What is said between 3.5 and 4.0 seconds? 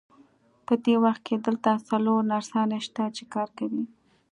کوي.